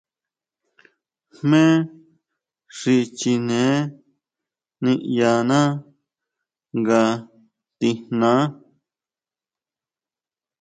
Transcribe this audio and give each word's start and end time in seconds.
Jmé 1.37 1.63
xi 2.77 2.95
chineé 3.17 3.71
niʼyaná 4.83 5.59
nga 6.79 7.01
tijnaá. 7.79 8.41